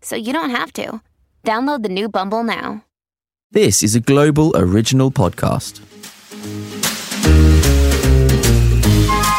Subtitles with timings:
[0.00, 1.00] so you don't have to.
[1.44, 2.84] Download the new Bumble now.
[3.52, 5.80] This is a global original podcast.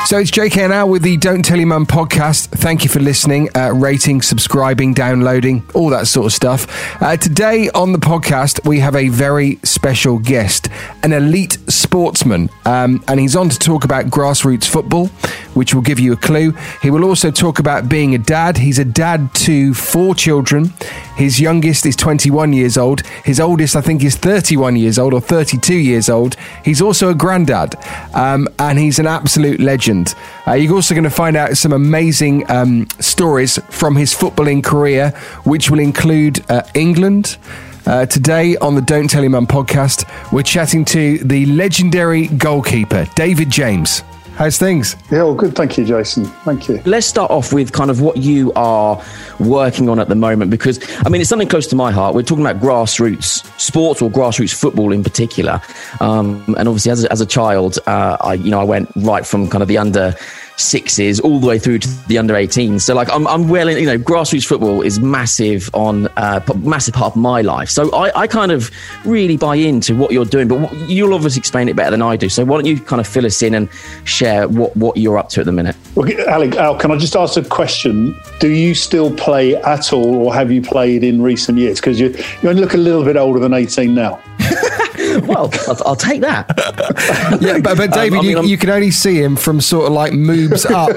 [0.08, 2.48] So it's JK now with the Don't Tell Your Mum podcast.
[2.50, 7.02] Thank you for listening, uh, rating, subscribing, downloading, all that sort of stuff.
[7.02, 10.68] Uh, today on the podcast, we have a very special guest,
[11.04, 15.10] an elite sportsman, um, and he's on to talk about grassroots football,
[15.54, 16.52] which will give you a clue.
[16.82, 18.58] He will also talk about being a dad.
[18.58, 20.74] He's a dad to four children.
[21.16, 23.02] His youngest is 21 years old.
[23.24, 26.36] His oldest, I think, is 31 years old or 32 years old.
[26.64, 27.76] He's also a granddad,
[28.14, 30.16] um, and he's an absolute legend.
[30.48, 35.12] Uh, you're also going to find out some amazing um, stories from his footballing career,
[35.44, 37.38] which will include uh, England.
[37.86, 43.08] Uh, today on the Don't Tell Your Mum podcast, we're chatting to the legendary goalkeeper,
[43.16, 44.04] David James.
[44.42, 44.96] How's things?
[45.12, 45.56] Yeah, all good.
[45.56, 46.26] Thank you, Jason.
[46.26, 46.82] Thank you.
[46.84, 49.00] Let's start off with kind of what you are
[49.40, 52.16] working on at the moment, because I mean, it's something close to my heart.
[52.16, 55.62] We're talking about grassroots sports or grassroots football in particular.
[56.00, 59.28] Um, and obviously, as a, as a child, uh, I you know I went right
[59.28, 60.16] from kind of the under
[60.62, 62.82] sixes all the way through to the under 18s.
[62.82, 66.94] So like I'm, I'm well in, you know, grassroots football is massive on, uh, massive
[66.94, 67.70] part of my life.
[67.70, 68.72] So I, I kind of
[69.06, 72.30] really buy into what you're doing, but you'll obviously explain it better than I do.
[72.30, 73.70] So why don't you kind of fill us in and
[74.04, 75.76] share what, what you're up to at the minute?
[75.98, 78.16] Okay, Alec, Al, can I just ask a question?
[78.40, 81.80] Do you still play at all or have you played in recent years?
[81.80, 82.10] Because you,
[82.42, 84.22] you only look a little bit older than 18 now.
[85.20, 86.48] well, I'll, I'll, take that.
[87.42, 89.88] yeah, but, but David, um, I mean, you, you, can only see him from sort
[89.88, 90.96] of like moves up.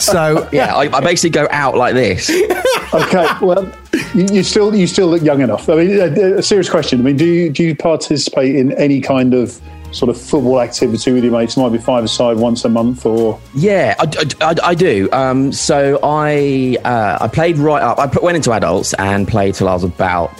[0.00, 2.30] So yeah, I, I basically go out like this.
[2.30, 3.72] okay, well,
[4.14, 5.68] you, you, still you still look young enough.
[5.68, 7.00] I mean, a, a, serious question.
[7.00, 9.60] I mean, do you do you participate in any kind of
[9.92, 11.56] sort of football activity with your mates?
[11.56, 15.08] It might be five aside once a month, or yeah, I, I, I do.
[15.12, 17.98] Um, so I uh, I played right up.
[17.98, 20.32] I went into adults and played till I was about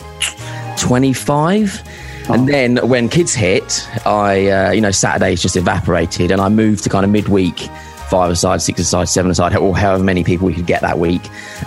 [0.76, 1.82] twenty five.
[2.28, 6.82] And then when kids hit, I, uh, you know, Saturdays just evaporated and I moved
[6.84, 7.58] to kind of midweek,
[8.08, 11.22] five aside, six aside, seven aside, or however many people we could get that week.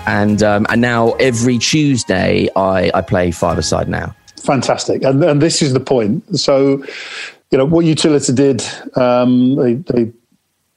[0.08, 4.16] And, um, and now every Tuesday I, I play five aside now.
[4.38, 5.04] Fantastic.
[5.04, 6.40] And, and this is the point.
[6.40, 6.84] So,
[7.52, 8.64] you know, what Utilita did,
[8.98, 10.12] um, they, they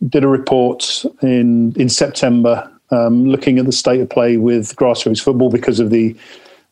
[0.09, 5.23] did a report in, in September um, looking at the state of play with grassroots
[5.23, 6.15] football because of the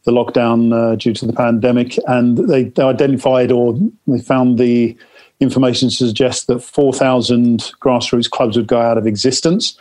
[0.05, 4.97] the lockdown uh, due to the pandemic, and they, they identified or they found the
[5.41, 9.79] information to suggest that 4,000 grassroots clubs would go out of existence,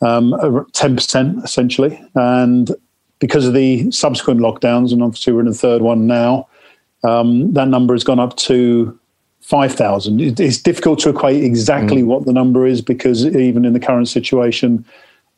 [0.00, 2.00] um, 10% essentially.
[2.14, 2.70] And
[3.18, 6.48] because of the subsequent lockdowns, and obviously we're in the third one now,
[7.04, 8.98] um, that number has gone up to
[9.40, 10.40] 5,000.
[10.40, 12.06] It's difficult to equate exactly mm.
[12.06, 14.84] what the number is because even in the current situation,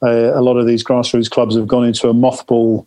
[0.03, 2.87] uh, a lot of these grassroots clubs have gone into a mothball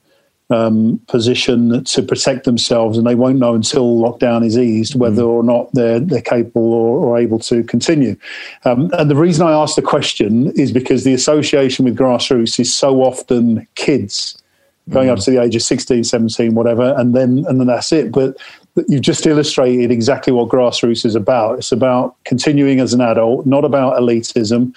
[0.50, 5.28] um, position to protect themselves, and they won't know until lockdown is eased whether mm.
[5.28, 8.16] or not they're they're capable or, or able to continue.
[8.64, 12.76] Um, and the reason I ask the question is because the association with grassroots is
[12.76, 14.38] so often kids
[14.90, 15.14] going mm.
[15.14, 18.12] up to the age of 16, 17, whatever, and then and then that's it.
[18.12, 18.38] But
[18.88, 21.58] you've just illustrated exactly what grassroots is about.
[21.58, 24.74] It's about continuing as an adult, not about elitism.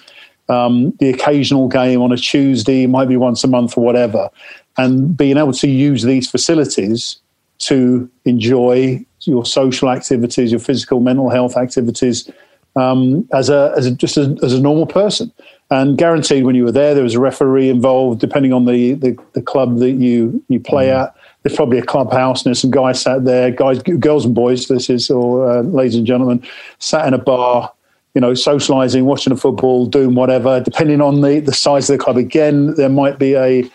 [0.51, 4.29] Um, the occasional game on a Tuesday, might be once a month or whatever
[4.77, 7.17] and being able to use these facilities
[7.59, 12.29] to enjoy your social activities, your physical, mental health activities
[12.75, 15.31] um, as a as a, just a, as a normal person.
[15.69, 18.19] And guaranteed, when you were there, there was a referee involved.
[18.19, 21.03] Depending on the the, the club that you you play mm.
[21.03, 24.67] at, there's probably a clubhouse and there's some guys sat there, guys, girls and boys.
[24.67, 26.43] This is or uh, ladies and gentlemen,
[26.79, 27.71] sat in a bar
[28.13, 30.59] you know, socializing, watching the football, doing whatever.
[30.59, 33.69] Depending on the, the size of the club, again, there might be a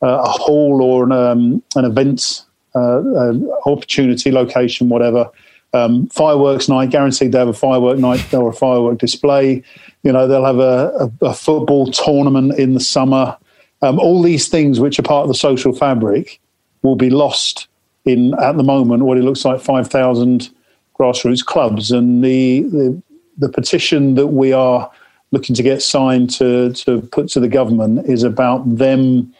[0.00, 2.44] a hall or an, um, an event
[2.74, 3.32] uh,
[3.66, 5.30] opportunity, location, whatever,
[5.74, 9.62] Um, fireworks night, guaranteed they have a firework night or a firework display.
[10.02, 13.36] You know, they'll have a, a, a football tournament in the summer.
[13.82, 16.40] Um, all these things, which are part of the social fabric,
[16.82, 17.68] will be lost
[18.06, 20.48] in at the moment what it looks like 5,000
[20.98, 21.90] grassroots clubs.
[21.90, 23.02] And the, the,
[23.38, 24.90] the petition that we are
[25.30, 29.32] looking to get signed to to put to the government is about them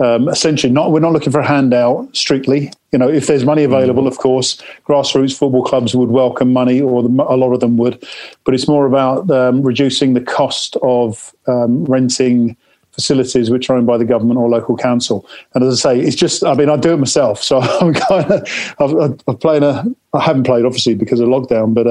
[0.00, 2.72] um, essentially not we're not looking for a handout strictly.
[2.92, 7.02] You know if there's money available of course grassroots football clubs would welcome money or
[7.02, 8.04] the, a lot of them would
[8.44, 12.56] but it's more about um, reducing the cost of um, renting
[12.92, 15.26] facilities which are owned by the government or local council.
[15.54, 18.30] And as i say it's just i mean i do it myself so i'm kind
[18.30, 21.86] of i've, I've played a i haven't played obviously because of lockdown but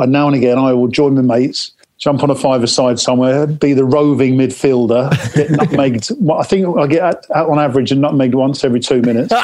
[0.00, 3.46] um now and again i will join my mates jump on a five side somewhere,
[3.46, 6.40] be the roving midfielder, get nutmegged.
[6.40, 9.32] I think I get out, on average and nutmegged once every two minutes.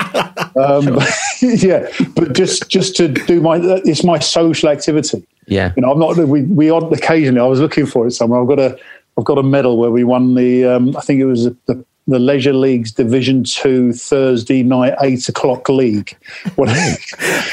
[0.56, 0.98] Um,
[1.42, 5.22] yeah, but just just to do my it's my social activity.
[5.46, 6.16] Yeah, you know, I'm not.
[6.16, 7.40] We we occasionally.
[7.40, 8.40] I was looking for it somewhere.
[8.40, 8.78] I've got a
[9.18, 10.64] I've got a medal where we won the.
[10.64, 15.68] Um, I think it was the the Leisure League's Division Two Thursday night eight o'clock
[15.68, 16.16] league.
[16.54, 16.68] What,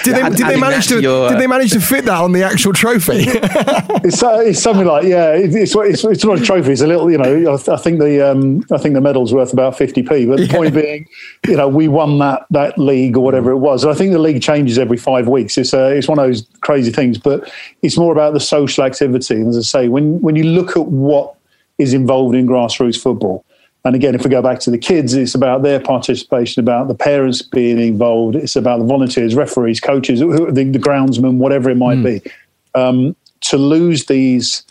[0.03, 2.43] did they, did they manage to your, did they manage to fit that on the
[2.43, 3.13] actual trophy?
[3.17, 6.71] it's, uh, it's something like yeah, it's, it's, it's not a trophy.
[6.71, 7.51] It's a little you know.
[7.51, 10.27] I, I think the um, I think the medal's worth about fifty p.
[10.27, 10.53] But the yeah.
[10.53, 11.07] point being,
[11.47, 13.83] you know, we won that that league or whatever it was.
[13.83, 15.57] And I think the league changes every five weeks.
[15.57, 17.17] It's uh, it's one of those crazy things.
[17.17, 17.51] But
[17.81, 19.35] it's more about the social activity.
[19.35, 21.35] And as I say, when when you look at what
[21.79, 23.43] is involved in grassroots football
[23.85, 26.95] and again, if we go back to the kids, it's about their participation, about the
[26.95, 28.35] parents being involved.
[28.35, 32.21] It's about the volunteers, referees, coaches, the, the groundsmen, whatever it might mm.
[32.23, 32.31] be.
[32.75, 34.63] Um, to lose these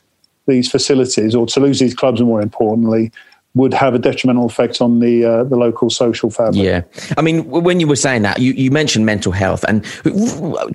[0.46, 3.12] these facilities, or to lose these clubs, more importantly,
[3.54, 6.62] would have a detrimental effect on the uh, the local social fabric.
[6.62, 6.82] Yeah,
[7.16, 9.84] I mean, when you were saying that, you, you mentioned mental health, and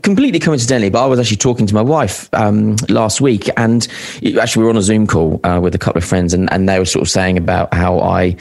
[0.04, 3.88] completely coincidentally, but I was actually talking to my wife um, last week, and
[4.40, 6.70] actually we were on a Zoom call uh, with a couple of friends, and, and
[6.70, 8.36] they were sort of saying about how I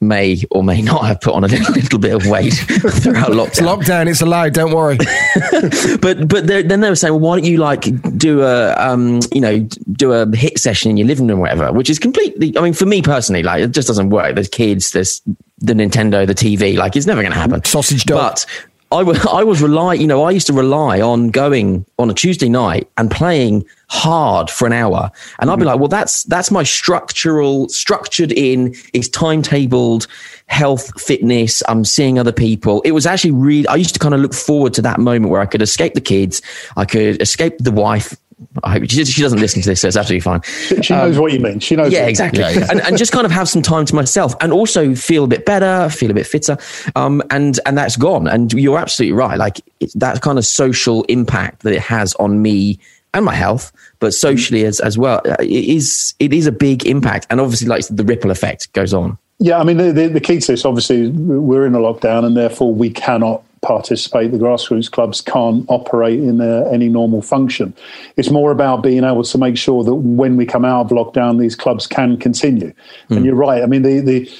[0.00, 3.48] may or may not have put on a little, little bit of weight throughout lockdown.
[3.48, 4.54] It's lockdown, it's allowed.
[4.54, 4.96] Don't worry.
[6.00, 9.40] but but then they were saying, well, why don't you like do a um you
[9.40, 9.58] know
[9.92, 11.72] do a HIIT session in your living room, or whatever?
[11.72, 12.56] Which is completely.
[12.56, 14.34] I mean, for me personally, like it just doesn't work.
[14.34, 15.20] There's kids, there's
[15.58, 16.76] the Nintendo, the TV.
[16.76, 17.64] Like it's never going to happen.
[17.64, 18.18] Sausage dog.
[18.18, 18.46] But
[18.90, 22.14] I was, I was rely, you know, I used to rely on going on a
[22.14, 25.10] Tuesday night and playing hard for an hour.
[25.38, 25.66] And I'd be mm.
[25.66, 30.06] like, well, that's, that's my structural, structured in, it's timetabled
[30.46, 31.62] health, fitness.
[31.68, 32.80] I'm seeing other people.
[32.82, 35.40] It was actually really, I used to kind of look forward to that moment where
[35.40, 36.42] I could escape the kids.
[36.76, 38.16] I could escape the wife
[38.62, 40.42] I hope she, she, doesn't listen to this, so it's absolutely fine.
[40.42, 41.60] She, she knows um, what you mean.
[41.60, 41.92] She knows.
[41.92, 42.40] Yeah, exactly.
[42.40, 42.66] Yeah, yeah.
[42.70, 45.44] and, and, just kind of have some time to myself, and also feel a bit
[45.44, 46.56] better, feel a bit fitter.
[46.96, 48.26] Um, and and that's gone.
[48.26, 49.38] And you're absolutely right.
[49.38, 49.60] Like
[49.94, 52.78] that kind of social impact that it has on me
[53.12, 56.86] and my health, but socially as as well, uh, it is it is a big
[56.86, 57.26] impact.
[57.30, 59.18] And obviously, like the ripple effect goes on.
[59.38, 62.36] Yeah, I mean the, the, the key to this, obviously, we're in a lockdown, and
[62.36, 64.32] therefore we cannot participate.
[64.32, 67.74] The grassroots clubs can't operate in a, any normal function.
[68.16, 71.38] It's more about being able to make sure that when we come out of lockdown,
[71.38, 72.68] these clubs can continue.
[72.68, 72.74] Mm.
[73.10, 73.24] And hmm.
[73.26, 73.62] you're right.
[73.62, 74.30] I mean, the, the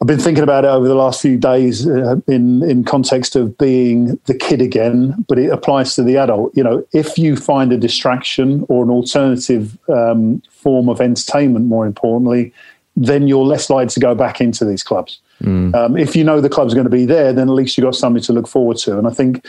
[0.00, 3.58] I've been thinking about it over the last few days uh, in in context of
[3.58, 6.56] being the kid again, but it applies to the adult.
[6.56, 11.86] You know, if you find a distraction or an alternative um, form of entertainment, more
[11.86, 12.54] importantly,
[12.96, 15.20] then you're less likely to go back into these clubs.
[15.42, 15.74] Mm.
[15.74, 17.94] Um, if you know the club's going to be there, then at least you've got
[17.94, 18.98] something to look forward to.
[18.98, 19.44] And I think,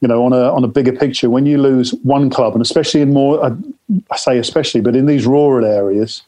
[0.00, 3.00] you know, on a on a bigger picture, when you lose one club, and especially
[3.00, 3.54] in more, uh,
[4.10, 6.22] I say especially, but in these rural areas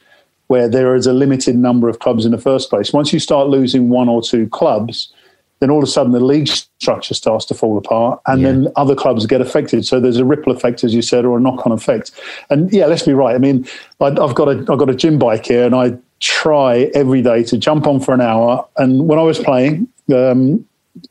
[0.46, 3.48] where there is a limited number of clubs in the first place, once you start
[3.48, 5.12] losing one or two clubs,
[5.60, 8.48] then all of a sudden the league structure starts to fall apart and yeah.
[8.48, 9.84] then other clubs get affected.
[9.84, 12.12] So there's a ripple effect, as you said, or a knock on effect.
[12.48, 13.34] And yeah, let's be right.
[13.34, 13.66] I mean,
[14.00, 17.58] I've got a, I've got a gym bike here and I try every day to
[17.58, 18.66] jump on for an hour.
[18.76, 20.66] And when I was playing, um,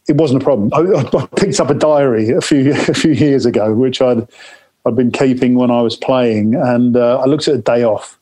[0.08, 0.72] it wasn't a problem.
[0.74, 4.28] I, I, picked up a diary a few a few years ago, which I'd
[4.86, 8.18] I'd been keeping when I was playing, and uh, I looked at a day off.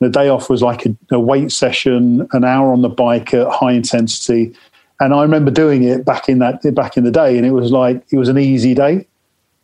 [0.00, 3.48] The day off was like a, a weight session, an hour on the bike at
[3.48, 4.54] high intensity,
[5.00, 7.70] and I remember doing it back in that back in the day, and it was
[7.72, 9.06] like it was an easy day.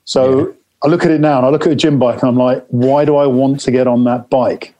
[0.04, 0.52] So yeah.
[0.84, 2.64] I look at it now, and I look at a gym bike, and I'm like,
[2.68, 4.74] why do I want to get on that bike?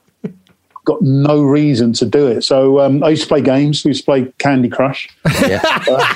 [0.85, 2.43] Got no reason to do it.
[2.43, 3.85] So um, I used to play games.
[3.85, 5.09] I used to play Candy Crush.
[5.41, 5.61] Yeah.
[5.91, 6.15] uh,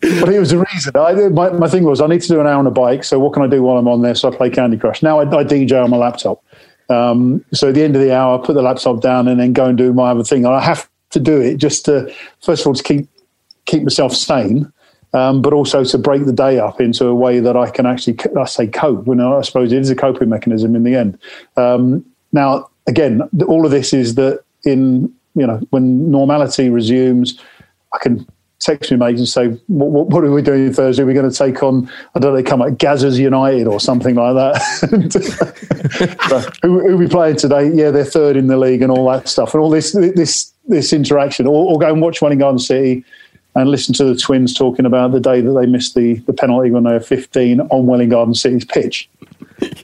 [0.00, 0.92] but it was a reason.
[0.96, 3.04] I, my, my thing was I need to do an hour on a bike.
[3.04, 4.14] So what can I do while I'm on there?
[4.14, 5.02] So I play Candy Crush.
[5.02, 6.42] Now I, I DJ on my laptop.
[6.88, 9.52] Um, so at the end of the hour, I put the laptop down and then
[9.52, 10.44] go and do my other thing.
[10.44, 13.08] And I have to do it just to, first of all, to keep
[13.64, 14.72] keep myself sane.
[15.14, 18.18] um, but also to break the day up into a way that I can actually,
[18.38, 19.04] I say cope.
[19.04, 21.18] When I suppose it is a coping mechanism in the end.
[21.56, 27.38] Um, now, again, all of this is that in you know when normality resumes,
[27.94, 28.26] I can
[28.62, 31.02] text me mates and say, what, what, are we doing Thursday?
[31.02, 34.14] We're going to take on, I don't know, they come at Gazzers United or something
[34.14, 36.54] like that.
[36.62, 37.72] who, we playing today?
[37.72, 39.52] Yeah, they're third in the league and all that stuff.
[39.52, 43.04] And all this, this, this interaction, or, or go and watch Welwyn Garden City
[43.56, 46.70] and listen to the Twins talking about the day that they missed the, the penalty
[46.70, 49.10] when they were 15 on Welwyn Garden City's pitch.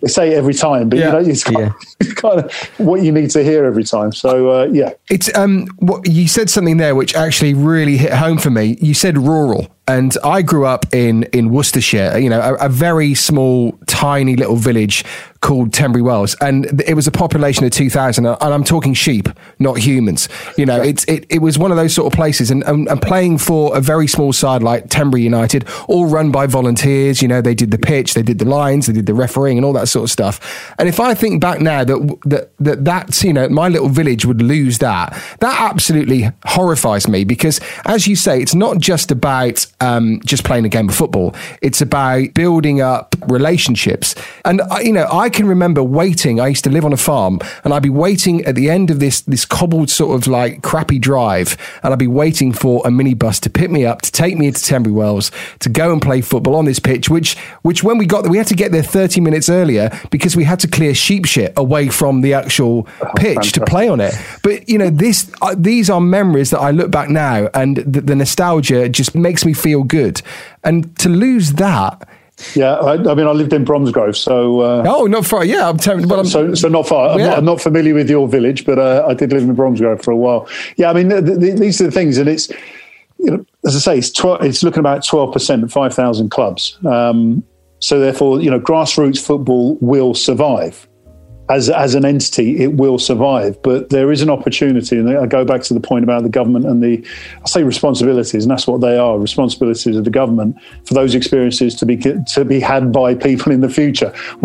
[0.01, 1.07] They say it every time, but yeah.
[1.07, 1.73] you know, it's kind, yeah.
[2.01, 4.13] of, kind, of what you need to hear every time.
[4.13, 8.39] So uh, yeah, it's um, what you said something there which actually really hit home
[8.39, 8.77] for me.
[8.81, 13.15] You said rural, and I grew up in in Worcestershire, you know, a, a, very
[13.15, 15.03] small, tiny little village
[15.41, 19.29] called Tenbury Wells, and it was a population of two thousand, and I'm talking sheep,
[19.59, 20.29] not humans.
[20.59, 23.01] You know, it's it, it was one of those sort of places, and, and, and
[23.01, 27.23] playing for a very small side like Tenbury United, all run by volunteers.
[27.23, 29.65] You know, they did the pitch, they did the lines, they did the refereeing, and
[29.65, 30.75] all that sort of stuff.
[30.79, 34.27] And if I think back now that that that that's you know my little village
[34.27, 39.67] would lose that, that absolutely horrifies me because, as you say, it's not just about
[39.81, 41.35] um, just playing a game of football.
[41.63, 44.15] It's about building up relationships.
[44.45, 46.41] And, you know, I can remember waiting.
[46.41, 49.01] I used to live on a farm and I'd be waiting at the end of
[49.01, 51.57] this, this cobbled sort of like crappy drive.
[51.83, 54.63] And I'd be waiting for a minibus to pick me up, to take me into
[54.63, 55.31] Tenbury Wells,
[55.61, 58.39] to go and play football on this pitch, which, which when we got there, we
[58.39, 61.89] had to get there 30 minutes earlier because we had to clear sheep shit away
[61.89, 63.65] from the actual oh, pitch fantastic.
[63.65, 64.15] to play on it.
[64.43, 68.01] But, you know, this, uh, these are memories that I look back now and the,
[68.01, 70.23] the nostalgia just makes me feel feel good.
[70.65, 72.09] And to lose that.
[72.55, 74.61] Yeah, I, I mean, I lived in Bromsgrove, so.
[74.61, 75.45] Uh, oh, not far.
[75.45, 77.11] Yeah, I'm telling well, so, so not far.
[77.11, 77.27] I'm, yeah.
[77.27, 80.13] not, I'm, not, familiar with your village, but uh, I did live in Bromsgrove for
[80.13, 80.49] a while.
[80.77, 82.49] Yeah, I mean, the, the, these are the things, and it's,
[83.19, 86.79] you know, as I say, it's, tw- it's looking about 12% of 5,000 clubs.
[86.87, 87.43] Um,
[87.81, 90.89] so therefore, you know, grassroots football will survive
[91.49, 93.61] as as an entity, it will survive.
[93.63, 96.67] But there is an opportunity, and I go back to the point about the government
[96.67, 97.05] and the
[97.43, 101.75] I say responsibilities, and that's what they are: responsibilities of the government for those experiences
[101.77, 104.11] to be to be had by people in the future.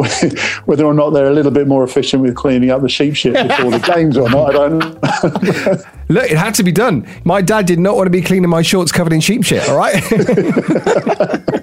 [0.66, 3.34] Whether or not they're a little bit more efficient with cleaning up the sheep shit
[3.34, 5.90] before the games or not, I don't.
[6.10, 7.08] Look, it had to be done.
[7.24, 9.68] My dad did not want to be cleaning my shorts covered in sheep shit.
[9.70, 10.04] All right.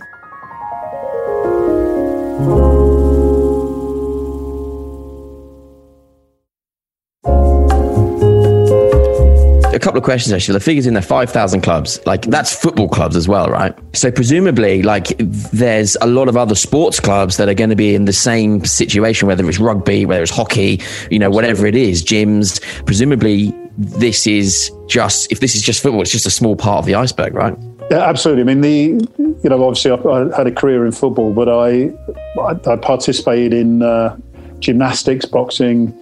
[9.81, 10.55] couple of questions actually.
[10.55, 12.01] The figures in there, 5,000 clubs.
[12.07, 13.77] Like that's football clubs as well, right?
[13.93, 17.95] So presumably, like there's a lot of other sports clubs that are going to be
[17.95, 22.05] in the same situation, whether it's rugby, whether it's hockey, you know, whatever it is,
[22.05, 22.63] gyms.
[22.85, 26.87] Presumably, this is just, if this is just football, it's just a small part of
[26.87, 27.57] the iceberg, right?
[27.91, 28.43] Yeah, absolutely.
[28.43, 29.09] I mean, the
[29.43, 31.93] you know, obviously, I, I had a career in football, but I
[32.41, 34.17] I, I participated in uh,
[34.61, 35.93] gymnastics, boxing,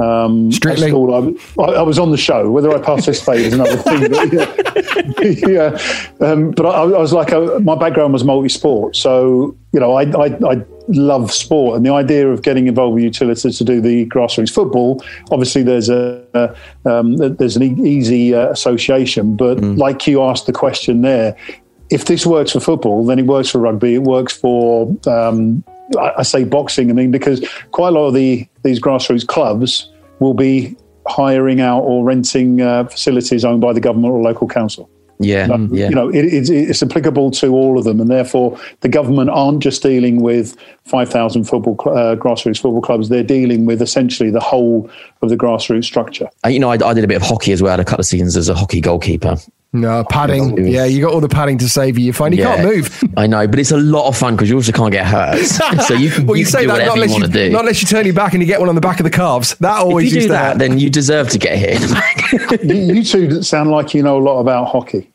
[0.00, 0.88] um, Strictly.
[0.88, 2.50] School, I, I, was on the show.
[2.50, 4.10] Whether I participated is another thing.
[4.10, 4.32] But,
[5.22, 5.48] yeah,
[6.20, 6.26] yeah.
[6.26, 10.02] Um, but I, I, was like, a, my background was multi-sport, so you know, I,
[10.02, 14.06] I, I, love sport, and the idea of getting involved with Utilita to do the
[14.06, 15.04] grassroots football.
[15.30, 19.76] Obviously, there's a um, there's an e- easy uh, association, but mm.
[19.76, 21.36] like you asked the question there,
[21.90, 23.94] if this works for football, then it works for rugby.
[23.94, 25.62] It works for um,
[25.98, 26.90] I say boxing.
[26.90, 29.89] I mean because quite a lot of the these grassroots clubs
[30.20, 34.88] will be hiring out or renting uh, facilities owned by the government or local council.
[35.22, 35.90] Yeah, but, yeah.
[35.90, 39.62] You know, it, it's, it's, applicable to all of them, and therefore the government aren't
[39.62, 43.10] just dealing with five thousand football uh, grassroots football clubs.
[43.10, 46.30] They're dealing with essentially the whole of the grassroots structure.
[46.42, 47.68] Uh, you know, I, I, did a bit of hockey as well.
[47.68, 49.36] I had a couple of seasons as a hockey goalkeeper,
[49.72, 50.66] no padding.
[50.66, 52.06] Yeah, you got all the padding to save you.
[52.06, 53.04] You find you yeah, can't move.
[53.16, 55.38] I know, but it's a lot of fun because you also can't get hurt.
[55.80, 57.50] So you can, well, you, you say can do that, whatever you want to do.
[57.50, 59.10] Not unless you turn your back and you get one on the back of the
[59.10, 59.54] calves.
[59.56, 62.62] That always if you do that, then you deserve to get hit.
[62.64, 65.10] you, you two sound like you know a lot about hockey.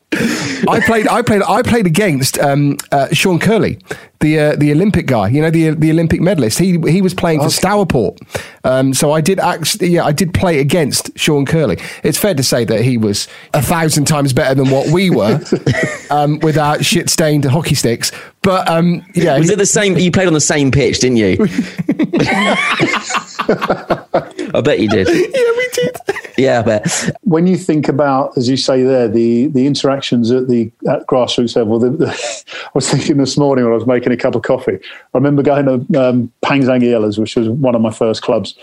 [0.68, 1.08] I played.
[1.08, 1.42] I played.
[1.42, 3.82] I played against um, uh, Sean Kerly,
[4.20, 5.28] the uh, the Olympic guy.
[5.28, 6.58] You know, the the Olympic medalist.
[6.58, 7.54] He he was playing for okay.
[7.56, 8.18] Stourport.
[8.64, 9.88] Um, so I did actually.
[9.88, 11.80] Yeah, I did play against Sean Kerly.
[12.02, 15.40] It's fair to say that he was a thousand times better than what we were,
[16.10, 18.12] um, with our shit stained hockey sticks.
[18.42, 19.98] But um, yeah, was it the same?
[19.98, 21.36] You played on the same pitch, didn't you?
[24.54, 25.08] I bet you did.
[25.08, 25.96] Yeah, we did.
[26.38, 27.10] Yeah, I bet.
[27.22, 31.56] When you think about, as you say there, the the interactions at the at grassroots
[31.56, 32.06] level, the, the,
[32.64, 34.78] I was thinking this morning when I was making a cup of coffee.
[34.82, 38.54] I remember going to um, Pangs Anguillas, which was one of my first clubs,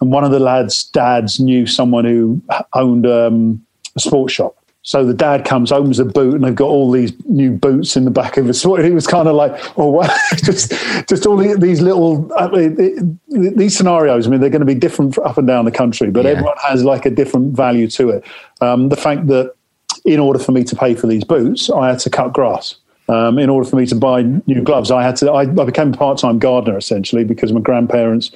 [0.00, 2.40] and one of the lads' dads knew someone who
[2.74, 3.64] owned um,
[3.96, 4.56] a sports shop.
[4.82, 8.06] So the dad comes, opens the boot, and they've got all these new boots in
[8.06, 8.54] the back of it.
[8.54, 10.72] So it was kind of like, oh wow, just
[11.06, 14.26] just all these little I mean, these scenarios.
[14.26, 16.30] I mean, they're going to be different up and down the country, but yeah.
[16.30, 18.24] everyone has like a different value to it.
[18.62, 19.54] Um, the fact that
[20.06, 22.76] in order for me to pay for these boots, I had to cut grass.
[23.10, 25.32] Um, in order for me to buy new gloves, I had to.
[25.32, 28.30] I, I became a part-time gardener essentially because my grandparents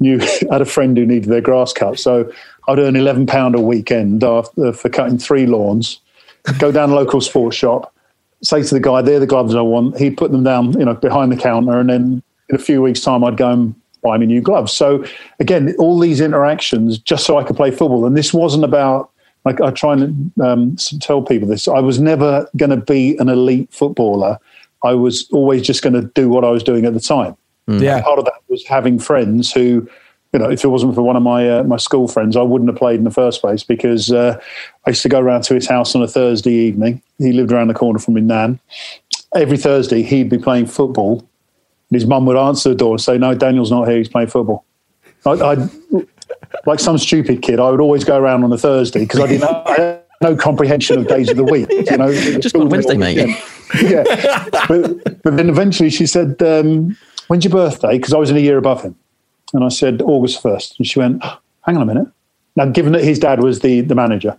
[0.00, 0.18] knew
[0.50, 2.00] had a friend who needed their grass cut.
[2.00, 2.30] So
[2.66, 6.00] I'd earn eleven pound a weekend after, for cutting three lawns.
[6.58, 7.94] Go down a local sports shop,
[8.42, 10.94] say to the guy, "They're the gloves I want." He'd put them down, you know,
[10.94, 14.26] behind the counter, and then in a few weeks' time, I'd go and buy me
[14.26, 14.72] new gloves.
[14.72, 15.04] So
[15.38, 19.12] again, all these interactions just so I could play football, and this wasn't about
[19.46, 21.68] like I try and um, tell people this.
[21.68, 24.38] I was never going to be an elite footballer.
[24.82, 27.36] I was always just going to do what I was doing at the time.
[27.68, 27.80] Mm.
[27.80, 29.88] Yeah, part of that was having friends who,
[30.32, 32.68] you know, if it wasn't for one of my uh, my school friends, I wouldn't
[32.68, 34.38] have played in the first place because uh,
[34.84, 37.00] I used to go around to his house on a Thursday evening.
[37.18, 38.58] He lived around the corner from me, Nan.
[39.34, 41.20] Every Thursday, he'd be playing football.
[41.88, 43.98] And his mum would answer the door and say, "No, Daniel's not here.
[43.98, 44.64] He's playing football."
[45.24, 45.54] I, I
[46.66, 49.42] like some stupid kid, I would always go around on a Thursday because I didn't
[49.42, 51.68] know, I had no comprehension of days of the week.
[51.70, 53.36] You know, just on Wednesday, mate.
[53.80, 56.96] yeah, but, but then eventually she said, um,
[57.28, 58.96] "When's your birthday?" Because I was in a year above him,
[59.52, 61.22] and I said August first, and she went,
[61.62, 62.08] "Hang on a minute."
[62.56, 64.36] Now, given that his dad was the the manager,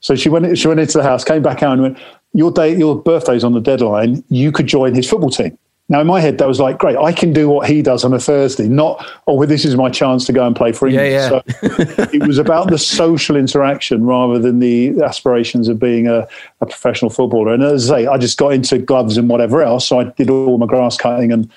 [0.00, 1.98] so she went she went into the house, came back out, and went,
[2.32, 4.24] "Your day, your birthday's on the deadline.
[4.28, 5.58] You could join his football team."
[5.90, 8.14] Now, in my head, that was like, great, I can do what he does on
[8.14, 11.12] a Thursday, not, oh, well, this is my chance to go and play for England.
[11.12, 11.66] Yeah, yeah.
[11.68, 16.26] So it was about the social interaction rather than the aspirations of being a,
[16.62, 17.52] a, professional footballer.
[17.52, 19.86] And as I say, I just got into gloves and whatever else.
[19.86, 21.50] So I did all my grass cutting and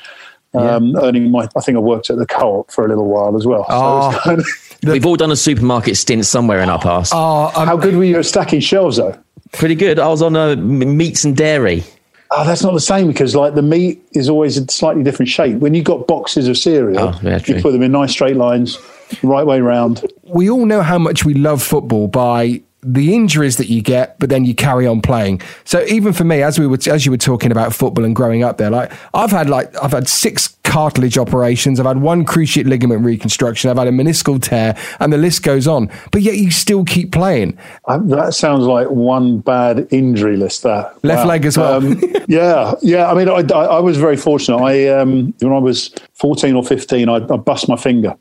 [0.53, 0.99] um, yeah.
[1.03, 3.45] earning my, I think I worked at the co op for a little while as
[3.45, 3.65] well.
[3.69, 4.11] Oh.
[4.11, 4.47] So kind of,
[4.83, 7.13] We've all done a supermarket stint somewhere in our past.
[7.15, 9.17] Oh, um, How good were you at stacking shelves, though?
[9.53, 9.99] Pretty good.
[9.99, 11.83] I was on uh, meats and dairy.
[12.31, 15.57] Oh, that's not the same because like the meat is always a slightly different shape.
[15.57, 18.77] When you've got boxes of cereal, oh, yeah, you put them in nice straight lines,
[19.23, 20.05] right way round.
[20.23, 22.61] We all know how much we love football by
[22.93, 25.41] the injuries that you get, but then you carry on playing.
[25.65, 28.43] So even for me, as we were, as you were talking about football and growing
[28.43, 32.65] up there, like I've had like I've had six cartilage operations, I've had one cruciate
[32.65, 35.89] ligament reconstruction, I've had a meniscal tear, and the list goes on.
[36.11, 37.57] But yet you still keep playing.
[37.87, 40.63] I, that sounds like one bad injury list.
[40.63, 41.27] That left wow.
[41.27, 41.75] leg as well.
[41.75, 43.11] Um, yeah, yeah.
[43.11, 44.57] I mean, I, I, I was very fortunate.
[44.57, 48.15] I um, when I was fourteen or fifteen, I, I bust my finger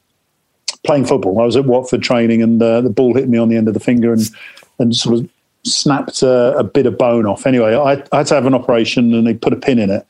[0.86, 1.40] playing football.
[1.40, 3.74] I was at Watford training, and uh, the ball hit me on the end of
[3.74, 4.22] the finger and
[4.78, 5.28] and sort of
[5.64, 7.46] snapped a, a bit of bone off.
[7.46, 10.06] Anyway, I, I, had to have an operation, and they put a pin in it,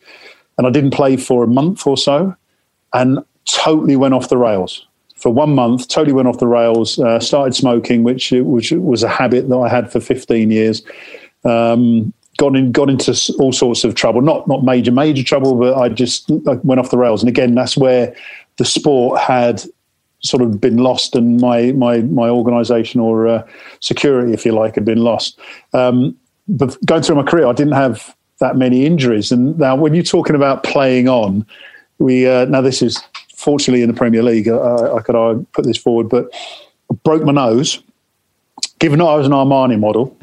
[0.59, 2.35] and I didn't play for a month or so,
[2.93, 4.87] and totally went off the rails.
[5.17, 6.99] For one month, totally went off the rails.
[6.99, 10.83] Uh, started smoking, which which was a habit that I had for 15 years.
[11.45, 14.21] Um, got in, got into all sorts of trouble.
[14.21, 17.23] Not not major major trouble, but I just I went off the rails.
[17.23, 18.15] And again, that's where
[18.57, 19.63] the sport had
[20.27, 23.47] sort of been lost and my my my organisation or uh,
[23.81, 25.39] security, if you like, had been lost.
[25.73, 26.17] Um,
[26.49, 29.33] but going through my career, I didn't have that many injuries.
[29.33, 31.47] And now, when you're talking about playing on,
[31.99, 33.03] we uh, now this is
[33.35, 34.49] fortunately in the Premier League.
[34.49, 36.29] Uh, I could put this forward, but
[36.91, 37.83] I broke my nose.
[38.79, 40.17] Given that I was an Armani model,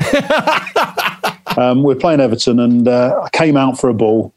[1.58, 4.32] um, we are playing Everton, and uh, I came out for a ball,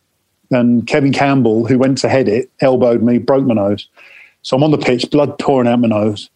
[0.50, 3.88] and Kevin Campbell, who went to head it, elbowed me, broke my nose.
[4.46, 6.30] So I'm on the pitch, blood pouring out my nose.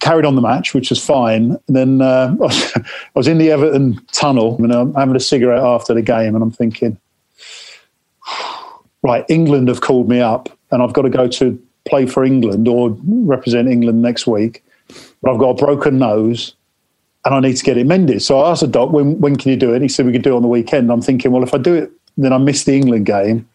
[0.00, 1.56] Carried on the match, which was fine.
[1.66, 5.94] And then uh, I was in the Everton tunnel and I'm having a cigarette after
[5.94, 6.98] the game, and I'm thinking,
[9.02, 12.68] right, England have called me up, and I've got to go to play for England
[12.68, 14.62] or represent England next week.
[15.22, 16.54] But I've got a broken nose
[17.24, 18.20] and I need to get it mended.
[18.20, 19.76] So I asked the doc, when, when can you do it?
[19.76, 20.92] And he said, we could do it on the weekend.
[20.92, 23.48] I'm thinking, well, if I do it, then I miss the England game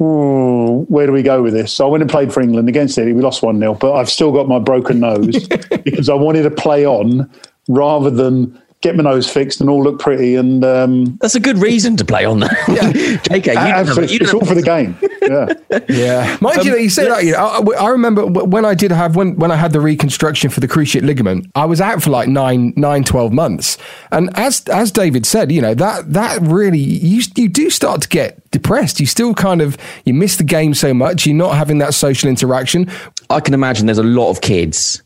[0.00, 1.72] oh, where do we go with this?
[1.72, 3.12] So I went and played for England against Italy.
[3.12, 5.48] We lost 1 0, but I've still got my broken nose
[5.84, 7.30] because I wanted to play on
[7.68, 10.36] rather than get my nose fixed and all look pretty.
[10.36, 12.56] And um, that's a good reason to play on that.
[12.68, 12.92] Yeah.
[12.92, 14.18] JK, you Absolutely.
[14.18, 14.96] Have, it's all for the game.
[15.28, 15.52] Yeah,
[15.90, 16.38] yeah.
[16.40, 17.22] Mind um, you, you say that.
[17.22, 20.48] You know, I, I, remember when I did have when when I had the reconstruction
[20.48, 23.76] for the cruciate ligament, I was out for like nine, nine, 12 months.
[24.10, 28.08] And as as David said, you know that that really you you do start to
[28.08, 29.00] get depressed.
[29.00, 31.26] You still kind of you miss the game so much.
[31.26, 32.90] You're not having that social interaction.
[33.28, 35.02] I can imagine there's a lot of kids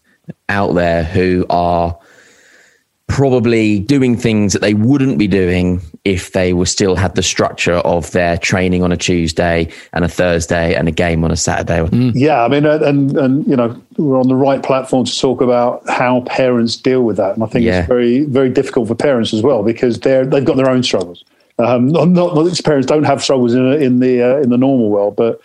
[0.49, 1.99] out there who are
[3.13, 7.75] probably doing things that they wouldn't be doing if they were still had the structure
[7.75, 11.81] of their training on a Tuesday and a Thursday and a game on a Saturday.
[11.81, 12.13] Mm.
[12.15, 15.83] Yeah, I mean, and and you know, we're on the right platform to talk about
[15.91, 17.81] how parents deal with that, and I think yeah.
[17.81, 21.23] it's very very difficult for parents as well because they're they've got their own struggles.
[21.59, 24.89] Um, not, not that parents don't have struggles in in the uh, in the normal
[24.89, 25.39] world, but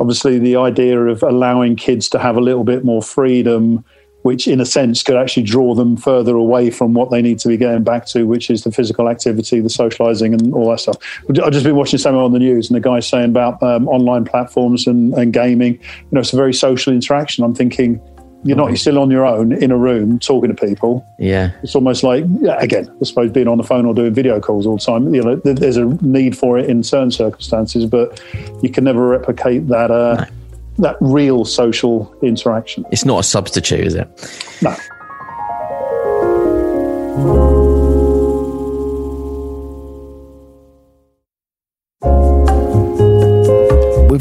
[0.00, 3.84] obviously the idea of allowing kids to have a little bit more freedom
[4.22, 7.48] which in a sense could actually draw them further away from what they need to
[7.48, 10.96] be getting back to, which is the physical activity, the socializing, and all that stuff.
[11.28, 14.24] I've just been watching something on the news, and the guy's saying about um, online
[14.24, 15.74] platforms and, and gaming.
[15.74, 17.44] You know, it's a very social interaction.
[17.44, 18.00] I'm thinking,
[18.44, 18.68] you're not.
[18.68, 21.06] You're still on your own in a room talking to people.
[21.18, 22.24] Yeah, it's almost like
[22.58, 25.14] again, I suppose being on the phone or doing video calls all the time.
[25.14, 28.20] You know, there's a need for it in certain circumstances, but
[28.60, 29.92] you can never replicate that.
[29.92, 30.26] Uh, no
[30.78, 32.84] that real social interaction.
[32.90, 34.08] It's not a substitute, is it?
[34.62, 34.76] No.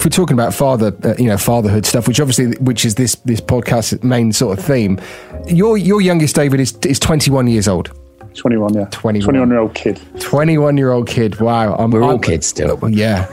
[0.02, 3.16] if we're talking about father, uh, you know, fatherhood stuff, which obviously, which is this
[3.26, 5.00] this podcast's main sort of theme,
[5.46, 7.92] your your youngest David is is 21 years old.
[8.34, 8.86] 21, yeah.
[8.92, 9.24] 21.
[9.24, 10.02] 21 year old kid.
[10.20, 11.40] 21 year old kid.
[11.40, 11.76] Wow.
[11.76, 12.80] I'm, We're I'm, all kids still.
[12.90, 13.28] Yeah.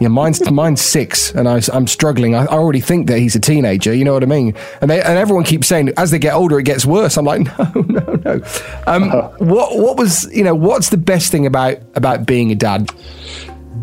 [0.00, 2.36] Yeah, mine's mine's six, and I, am struggling.
[2.36, 3.92] I, I, already think that he's a teenager.
[3.92, 4.54] You know what I mean?
[4.80, 7.16] And they, and everyone keeps saying as they get older, it gets worse.
[7.16, 8.32] I'm like, no, no, no.
[8.86, 9.30] Um, uh-huh.
[9.38, 12.90] What what was you know what's the best thing about about being a dad?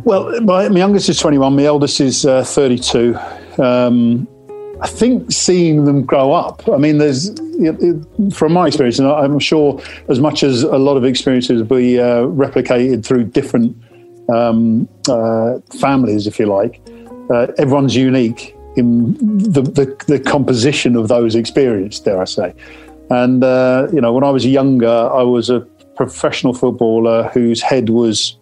[0.05, 1.55] Well, my, my youngest is 21.
[1.55, 3.17] My eldest is uh, 32.
[3.57, 4.27] Um,
[4.81, 6.67] I think seeing them grow up.
[6.69, 7.29] I mean, there's
[8.33, 12.23] from my experience, and I'm sure as much as a lot of experiences be uh,
[12.23, 13.75] replicated through different
[14.29, 16.81] um, uh, families, if you like.
[17.29, 22.01] Uh, everyone's unique in the, the, the composition of those experiences.
[22.01, 22.53] Dare I say?
[23.09, 25.61] And uh, you know, when I was younger, I was a
[25.95, 28.37] professional footballer whose head was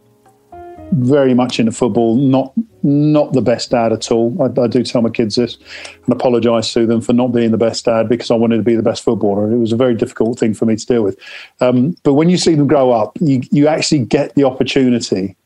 [0.92, 4.36] very much into football, not not the best dad at all.
[4.42, 5.58] I, I do tell my kids this
[6.06, 8.76] and apologise to them for not being the best dad because I wanted to be
[8.76, 9.52] the best footballer.
[9.52, 11.18] It was a very difficult thing for me to deal with.
[11.62, 15.38] Um, but when you see them grow up, you, you actually get the opportunity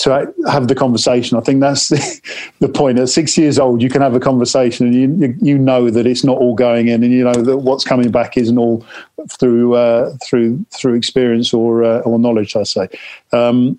[0.00, 1.36] to have the conversation.
[1.36, 2.20] I think that's the,
[2.60, 2.98] the, point.
[2.98, 6.24] At six years old, you can have a conversation, and you, you, know that it's
[6.24, 8.84] not all going in, and you know that what's coming back isn't all
[9.28, 12.56] through uh, through through experience or uh, or knowledge.
[12.56, 12.88] I say,
[13.32, 13.78] um,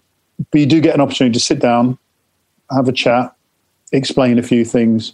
[0.51, 1.97] but you do get an opportunity to sit down,
[2.69, 3.35] have a chat,
[3.91, 5.13] explain a few things,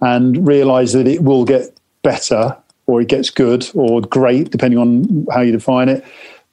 [0.00, 5.26] and realize that it will get better or it gets good or great, depending on
[5.32, 6.04] how you define it.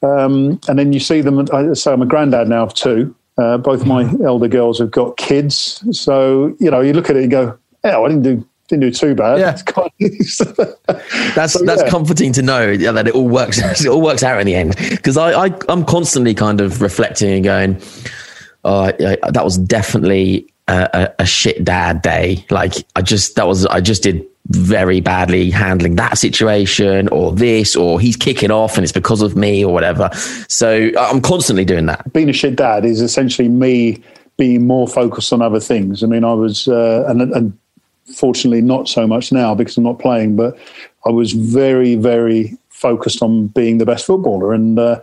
[0.02, 1.44] Um, and then you see them.
[1.52, 3.14] I say I'm a granddad now of two.
[3.38, 7.22] Uh, both my elder girls have got kids, so you know you look at it
[7.22, 9.52] and go, "Oh, I didn't do didn't do too bad." Yeah,
[11.34, 11.88] that's so, that's yeah.
[11.90, 13.58] comforting to know yeah, that it all works.
[13.84, 14.74] it all works out in the end.
[14.90, 17.82] Because I, I I'm constantly kind of reflecting and going,
[18.64, 23.46] "Oh, I, I, that was definitely a, a, shit dad day." Like I just that
[23.46, 28.76] was I just did very badly handling that situation or this or he's kicking off
[28.76, 30.08] and it's because of me or whatever.
[30.48, 32.12] So I'm constantly doing that.
[32.12, 34.02] Being a shit dad is essentially me
[34.36, 36.02] being more focused on other things.
[36.02, 37.58] I mean, I was, uh, and, and
[38.14, 40.56] fortunately not so much now because I'm not playing, but
[41.06, 44.52] I was very, very focused on being the best footballer.
[44.52, 45.00] And uh,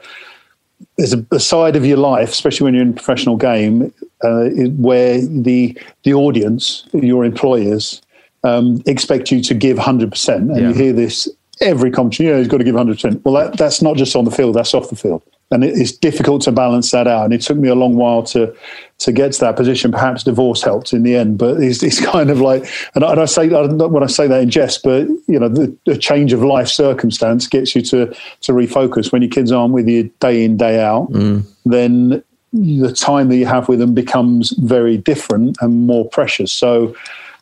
[0.98, 3.93] there's a, a, side of your life, especially when you're in a professional game,
[4.24, 4.46] uh,
[4.78, 8.02] where the the audience, your employers,
[8.43, 10.36] um, expect you to give 100%.
[10.36, 10.67] And yeah.
[10.69, 11.30] you hear this
[11.62, 13.24] every competition, you know, he's got to give 100%.
[13.24, 15.24] Well, that, that's not just on the field, that's off the field.
[15.54, 17.26] And it's difficult to balance that out.
[17.26, 18.54] And it took me a long while to
[19.00, 19.92] to get to that position.
[19.92, 23.22] Perhaps divorce helped in the end, but it's, it's kind of like, and I, and
[23.22, 26.42] I say when I say that in jest, but you know, the, the, change of
[26.42, 29.12] life circumstance gets you to to refocus.
[29.12, 31.46] When your kids aren't with you day in day out, mm.
[31.66, 36.54] then the time that you have with them becomes very different and more precious.
[36.54, 36.96] So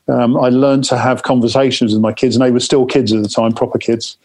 [0.07, 3.21] um, I learned to have conversations with my kids, and they were still kids at
[3.21, 4.17] the time, proper kids.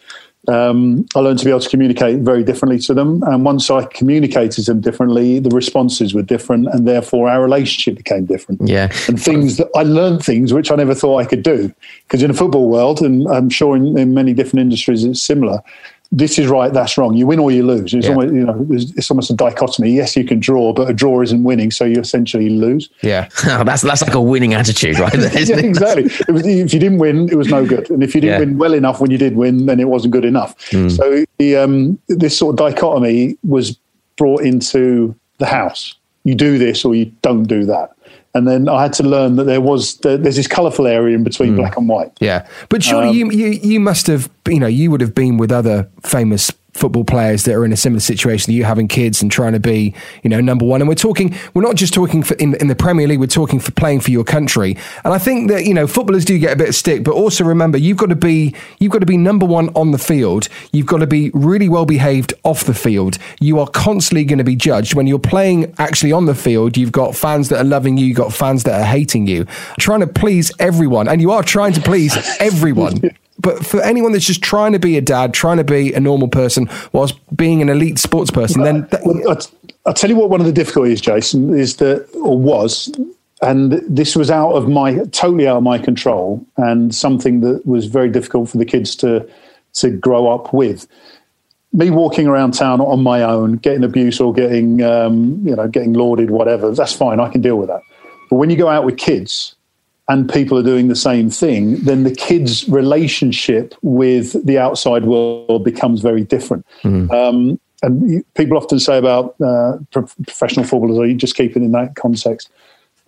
[0.49, 3.23] Um, I learned to be able to communicate very differently to them.
[3.25, 7.97] And once I communicated to them differently, the responses were different, and therefore our relationship
[7.97, 8.61] became different.
[8.65, 8.93] Yeah.
[9.09, 11.73] And things that I learned things which I never thought I could do.
[12.03, 15.63] Because in a football world, and I'm sure in, in many different industries it's similar,
[16.13, 17.15] this is right, that's wrong.
[17.15, 17.93] You win or you lose.
[17.93, 18.15] It's, yeah.
[18.15, 19.91] almost, you know, it's, almost a dichotomy.
[19.91, 22.89] Yes, you can draw, but a draw isn't winning, so you essentially lose.
[23.03, 25.13] Yeah, that's that's like a winning attitude, right?
[25.13, 26.05] There, yeah, exactly.
[26.33, 28.47] Was, if you didn't win, it was no good, and if you didn't yeah.
[28.47, 30.57] win well enough when you did win, then it wasn't good enough.
[30.71, 30.91] Mm.
[30.91, 33.79] So the, um, this sort of dichotomy was
[34.17, 35.95] brought into the house.
[36.25, 37.96] You do this or you don't do that
[38.37, 41.55] and then I had to learn that there was there's this colourful area in between
[41.55, 41.57] mm.
[41.57, 42.13] black and white.
[42.21, 45.39] Yeah, but surely um, you, you you must have you know you would have been
[45.39, 49.23] with other famous football players that are in a similar situation to you having kids
[49.23, 50.81] and trying to be, you know, number one.
[50.81, 53.59] And we're talking, we're not just talking for in, in the Premier League, we're talking
[53.59, 54.77] for playing for your country.
[55.05, 57.45] And I think that, you know, footballers do get a bit of stick, but also
[57.45, 60.49] remember, you've got to be, you've got to be number one on the field.
[60.73, 63.19] You've got to be really well behaved off the field.
[63.41, 64.95] You are constantly going to be judged.
[64.95, 68.17] When you're playing actually on the field, you've got fans that are loving you, you've
[68.17, 69.47] got fans that are hating you,
[69.79, 71.09] trying to please everyone.
[71.09, 73.01] And you are trying to please everyone.
[73.47, 76.27] but for anyone that's just trying to be a dad, trying to be a normal
[76.27, 79.39] person, whilst being an elite sports person, then well,
[79.87, 80.31] I'll tell you what.
[80.31, 82.91] One of the difficulties, Jason, is that or was,
[83.43, 87.87] and this was out of my totally out of my control, and something that was
[87.87, 89.25] very difficult for the kids to
[89.75, 90.89] to grow up with.
[91.73, 95.93] Me walking around town on my own, getting abuse or getting um, you know getting
[95.93, 96.73] lauded, whatever.
[96.73, 97.21] That's fine.
[97.21, 97.83] I can deal with that.
[98.29, 99.56] But when you go out with kids
[100.09, 105.65] and people are doing the same thing, then the kids' relationship with the outside world
[105.65, 106.65] becomes very different.
[106.83, 107.11] Mm.
[107.11, 111.97] Um, and people often say about uh, professional footballers, you just keep it in that
[111.97, 112.51] context?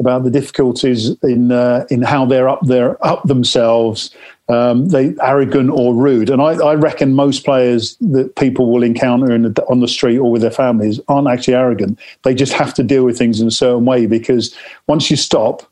[0.00, 4.14] About the difficulties in uh, in how they're up there up themselves,
[4.48, 6.30] um, they arrogant or rude.
[6.30, 10.30] And I, I, reckon most players that people will encounter the, on the street or
[10.30, 11.98] with their families aren't actually arrogant.
[12.22, 14.54] They just have to deal with things in a certain way because
[14.86, 15.68] once you stop,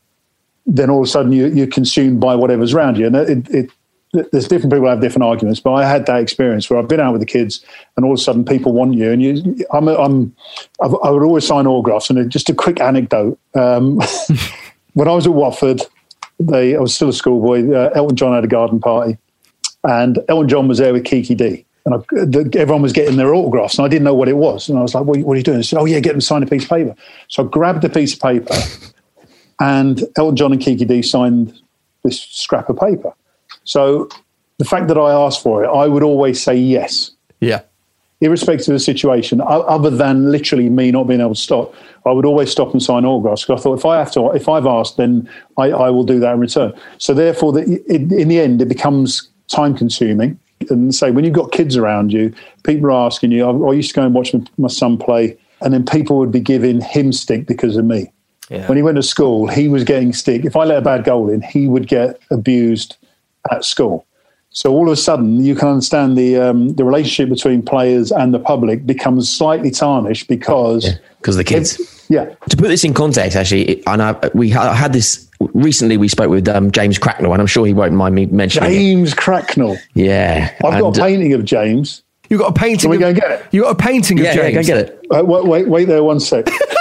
[0.67, 3.07] then all of a sudden you, you're consumed by whatever's around you.
[3.07, 3.71] And it, it,
[4.13, 7.11] there's different people have different arguments, but I had that experience where I've been out
[7.11, 7.63] with the kids,
[7.95, 9.65] and all of a sudden people want you, and you.
[9.71, 10.35] I'm, I'm
[10.81, 12.09] i would always sign autographs.
[12.09, 13.99] And just a quick anecdote: um,
[14.93, 15.81] when I was at Watford,
[16.39, 17.69] they I was still a schoolboy.
[17.71, 19.17] Uh, Elton John had a garden party,
[19.83, 21.65] and Elton John was there with Kiki Dee.
[21.85, 24.69] And I, the, everyone was getting their autographs, and I didn't know what it was.
[24.69, 26.21] And I was like, "What, what are you doing?" He said, "Oh yeah, get them
[26.21, 26.95] to sign a piece of paper."
[27.27, 28.55] So I grabbed a piece of paper
[29.59, 31.59] and Elton John and Kiki Dee signed
[32.03, 33.13] this scrap of paper.
[33.63, 34.09] So
[34.57, 37.11] the fact that I asked for it, I would always say yes.
[37.39, 37.61] Yeah.
[38.19, 42.25] Irrespective of the situation, other than literally me not being able to stop, I would
[42.25, 44.97] always stop and sign autographs because I thought if I have to, if I've asked,
[44.97, 46.73] then I, I will do that in return.
[46.97, 50.39] So therefore, the, it, in the end, it becomes time consuming.
[50.71, 53.45] And say when you've got kids around you, people are asking you.
[53.45, 56.39] I, I used to go and watch my son play, and then people would be
[56.39, 58.11] giving him stick because of me.
[58.49, 58.67] Yeah.
[58.67, 60.45] When he went to school, he was getting stick.
[60.45, 62.97] If I let a bad goal in, he would get abused
[63.51, 64.05] at school.
[64.49, 68.33] So all of a sudden, you can understand the um, the relationship between players and
[68.33, 72.05] the public becomes slightly tarnished because because yeah, the kids.
[72.09, 72.25] yeah.
[72.49, 75.97] To put this in context, actually, and I, we had this recently.
[75.97, 79.11] We spoke with um, James Cracknell, and I'm sure he won't mind me mentioning James
[79.11, 79.17] it.
[79.17, 79.77] Cracknell.
[79.93, 82.01] Yeah, I've and, got a painting of James.
[82.29, 82.79] You've got a painting.
[82.79, 83.45] Can we go and get it?
[83.51, 84.67] You got a painting yeah, of James.
[84.67, 85.05] Yeah, go get it.
[85.11, 86.47] Uh, wait, wait, wait there one sec.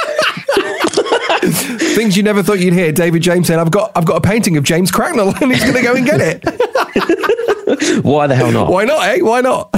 [1.96, 2.92] Things you never thought you'd hear.
[2.92, 5.76] David James saying, "I've got, I've got a painting of James Cracknell, and he's going
[5.76, 6.44] to go and get it."
[8.04, 8.70] Why the hell not?
[8.70, 9.02] Why not?
[9.08, 9.22] Eh?
[9.22, 9.70] Why not?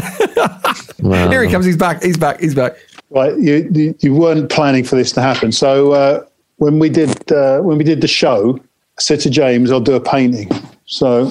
[1.00, 1.64] well, Here he comes.
[1.64, 2.02] He's back.
[2.02, 2.40] He's back.
[2.40, 2.76] He's back.
[3.10, 5.52] Right, you you, you weren't planning for this to happen.
[5.52, 6.24] So uh,
[6.56, 9.94] when we did uh, when we did the show, I said to James, "I'll do
[9.94, 10.50] a painting."
[10.86, 11.30] So.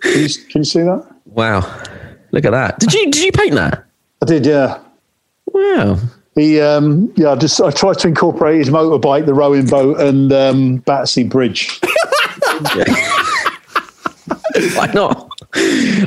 [0.00, 1.06] can, you, can you see that?
[1.26, 1.60] Wow!
[2.30, 2.78] Look at that.
[2.78, 3.84] Did you did you paint that?
[4.22, 4.46] I did.
[4.46, 4.78] Yeah.
[5.44, 5.98] Wow.
[6.34, 10.32] He, um, yeah, I just I tried to incorporate his motorbike, the rowing boat, and
[10.32, 11.78] um, Battersea Bridge.
[14.74, 15.30] Why not?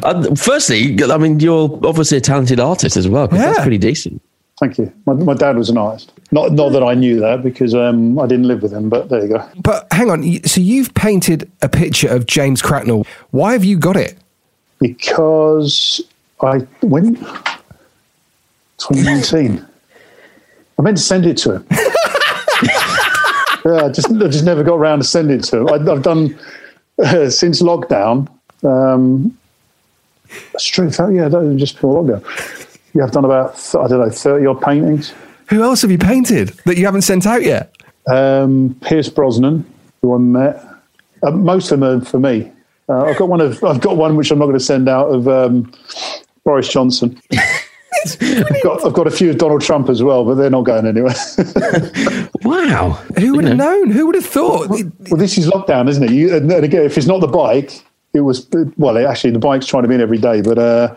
[0.03, 3.27] Uh, firstly, I mean, you're obviously a talented artist as well.
[3.31, 3.37] Yeah.
[3.37, 4.21] That's pretty decent.
[4.59, 4.91] Thank you.
[5.05, 6.11] My, my, dad was an artist.
[6.31, 9.21] Not not that I knew that because um, I didn't live with him, but there
[9.21, 9.47] you go.
[9.61, 10.23] But hang on.
[10.45, 13.05] So you've painted a picture of James Cracknell.
[13.31, 14.17] Why have you got it?
[14.79, 16.01] Because
[16.41, 17.15] I when
[18.77, 19.65] 2019.
[20.77, 21.67] I meant to send it to him.
[21.71, 25.69] yeah, I just, I just never got around to sending it to him.
[25.69, 26.37] I, have done
[26.99, 28.29] uh, since lockdown.
[28.63, 29.37] Um,
[30.51, 30.89] that's true.
[31.11, 32.23] Yeah, just before lockdown.
[32.93, 35.13] Yeah, I've done about I don't know thirty odd paintings.
[35.47, 37.75] Who else have you painted that you haven't sent out yet?
[38.07, 39.65] Um, Pierce Brosnan,
[40.01, 40.63] who I met.
[41.23, 42.51] Uh, most of them are for me.
[42.87, 45.07] Uh, I've got one of I've got one which I'm not going to send out
[45.07, 45.71] of um,
[46.43, 47.19] Boris Johnson.
[48.21, 50.85] I've, got, I've got a few of Donald Trump as well, but they're not going
[50.85, 51.15] anywhere.
[52.43, 52.91] wow.
[53.17, 53.91] Who would have known?
[53.91, 54.69] Who would have thought?
[54.69, 56.11] Well, well this is lockdown, isn't it?
[56.11, 59.83] You, and again, if it's not the bike, it was, well, actually, the bike's trying
[59.83, 60.95] to be in every day, but uh,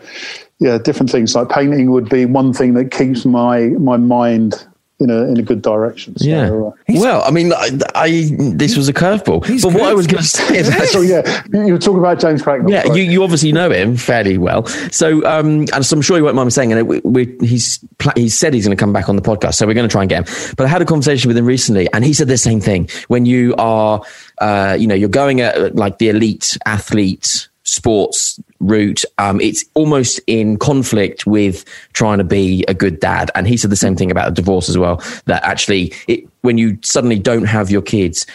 [0.59, 4.65] yeah, different things like painting would be one thing that keeps my, my mind
[4.99, 6.17] in a in a good direction.
[6.17, 6.49] So, yeah.
[6.49, 9.41] Uh, well, I mean, I, I this was a curveball.
[9.61, 12.41] But what I was going to say is, so yeah, you were talking about James
[12.41, 12.71] Cracknell.
[12.71, 14.65] Yeah, you, you obviously know him fairly well.
[14.91, 17.83] So, um, and so I'm sure you won't mind me saying, and we, we, he's
[18.15, 20.01] he said he's going to come back on the podcast, so we're going to try
[20.01, 20.53] and get him.
[20.57, 22.89] But I had a conversation with him recently, and he said the same thing.
[23.07, 24.01] When you are,
[24.39, 30.19] uh, you know, you're going at like the elite athlete sports route, um, it's almost
[30.27, 33.31] in conflict with trying to be a good dad.
[33.35, 35.01] And he said the same thing about the divorce as well.
[35.25, 38.25] That actually, it, when you suddenly don't have your kids,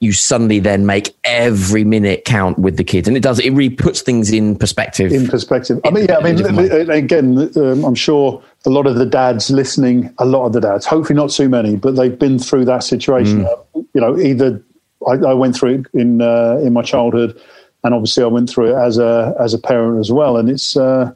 [0.00, 3.38] you suddenly then make every minute count with the kids, and it does.
[3.38, 5.12] It really puts things in perspective.
[5.12, 5.78] In perspective.
[5.84, 6.16] I mean, yeah.
[6.16, 10.54] I mean, again, um, I'm sure a lot of the dads listening, a lot of
[10.54, 13.44] the dads, hopefully not too many, but they've been through that situation.
[13.44, 13.86] Mm.
[13.92, 14.62] You know, either
[15.06, 17.38] I, I, went through it in uh, in my childhood,
[17.84, 20.36] and obviously I went through it as a as a parent as well.
[20.36, 21.12] And it's uh,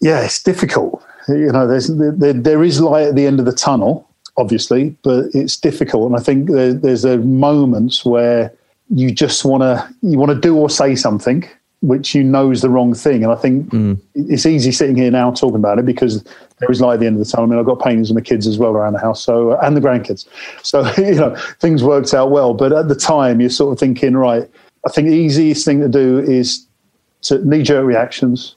[0.00, 1.04] yeah, it's difficult.
[1.28, 5.26] You know, there's there, there is light at the end of the tunnel obviously, but
[5.34, 6.06] it's difficult.
[6.06, 8.52] And I think there, there's a moments where
[8.88, 11.44] you just want to you want to do or say something
[11.80, 13.22] which you know is the wrong thing.
[13.22, 14.00] And I think mm.
[14.14, 16.24] it's easy sitting here now talking about it because
[16.58, 17.46] there is light at the end of the tunnel.
[17.46, 19.76] I mean, I've got paintings of my kids as well around the house, so and
[19.76, 20.26] the grandkids.
[20.62, 22.54] So you know, things worked out well.
[22.54, 24.48] But at the time, you're sort of thinking, right?
[24.86, 26.66] I think the easiest thing to do is
[27.22, 28.56] to knee jerk reactions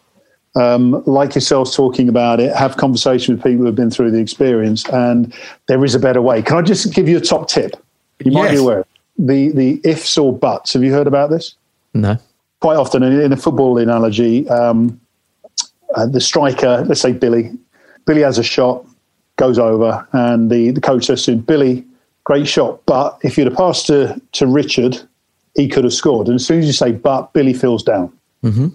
[0.55, 4.19] um, like yourselves talking about it, have conversation with people who have been through the
[4.19, 5.33] experience, and
[5.67, 6.41] there is a better way.
[6.41, 7.81] Can I just give you a top tip?
[8.19, 8.51] You might yes.
[8.51, 8.85] be aware
[9.17, 10.73] the the ifs or buts.
[10.73, 11.55] Have you heard about this?
[11.93, 12.17] No.
[12.59, 14.99] Quite often, in a football analogy, um,
[15.95, 17.51] uh, the striker, let's say Billy,
[18.05, 18.85] Billy has a shot,
[19.37, 21.83] goes over, and the, the coach says to him, Billy,
[22.23, 25.01] great shot, but if you'd have passed to, to Richard,
[25.55, 26.27] he could have scored.
[26.27, 28.11] And as soon as you say but, Billy feels down.
[28.43, 28.69] Mm-hmm.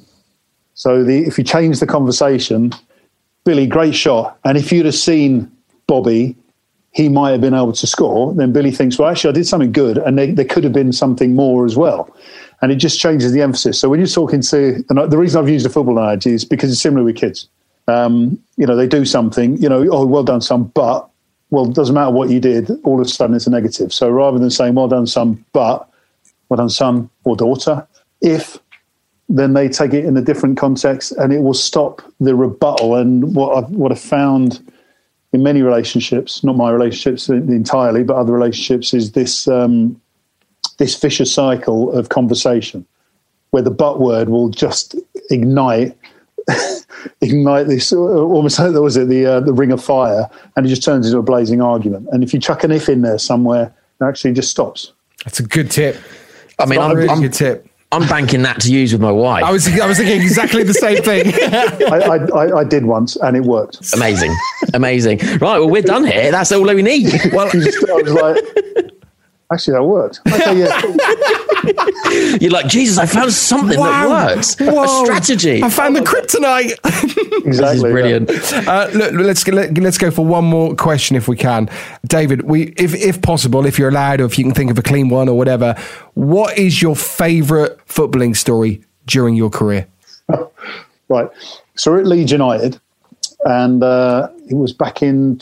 [0.74, 2.72] So the, if you change the conversation,
[3.44, 4.38] Billy, great shot.
[4.44, 5.50] And if you'd have seen
[5.86, 6.36] Bobby,
[6.92, 8.34] he might have been able to score.
[8.34, 10.92] Then Billy thinks, well, actually, I did something good, and there, there could have been
[10.92, 12.14] something more as well.
[12.62, 13.78] And it just changes the emphasis.
[13.78, 16.72] So when you're talking to, and the reason I've used a football analogy is because
[16.72, 17.48] it's similar with kids.
[17.86, 21.08] Um, you know, they do something, you know, oh, well done, son, but,
[21.50, 23.92] well, it doesn't matter what you did, all of a sudden it's a negative.
[23.92, 25.88] So rather than saying, well done, son, but,
[26.48, 27.86] well done, son or daughter,
[28.20, 28.58] if
[29.28, 32.94] then they take it in a different context and it will stop the rebuttal.
[32.94, 34.62] And what I've, what I've found
[35.32, 40.00] in many relationships, not my relationships entirely, but other relationships, is this, um,
[40.78, 42.86] this vicious cycle of conversation
[43.50, 44.94] where the but word will just
[45.30, 45.96] ignite.
[47.20, 50.82] ignite this almost like was it the uh, the ring of fire and it just
[50.82, 54.04] turns into a blazing argument and if you chuck an if in there somewhere it
[54.04, 54.92] actually just stops
[55.24, 55.96] that's a good tip
[56.58, 57.68] I mean, I'm, really I'm, good tip.
[57.92, 59.44] I'm banking that to use with my wife.
[59.44, 61.32] I was, I was thinking exactly the same thing.
[61.34, 63.94] I, I, I, did once, and it worked.
[63.94, 64.34] Amazing,
[64.74, 65.18] amazing.
[65.18, 66.30] Right, well, we're done here.
[66.30, 67.08] That's all we need.
[67.32, 68.90] Well, just, I was like,
[69.52, 70.20] actually, that worked.
[70.26, 72.36] Okay, yeah.
[72.40, 72.98] You're like Jesus.
[72.98, 74.08] I found something wow.
[74.08, 74.56] that works.
[74.58, 74.82] Whoa.
[74.84, 75.62] A strategy.
[75.62, 77.44] I found the kryptonite.
[77.46, 77.90] exactly.
[77.90, 78.30] brilliant.
[78.30, 78.64] Yeah.
[78.66, 81.68] Uh, look, let's go, let, us go for one more question if we can,
[82.06, 82.42] David.
[82.42, 85.08] We, if if possible, if you're allowed, or if you can think of a clean
[85.08, 85.74] one or whatever.
[86.14, 89.86] What is your favourite footballing story during your career?
[91.08, 91.28] right.
[91.74, 92.80] So we're at Leeds United,
[93.44, 95.38] and uh, it was back in